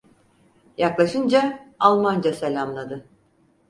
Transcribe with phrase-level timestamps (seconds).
[0.77, 3.05] Yaklaşınca Almanca selamladı.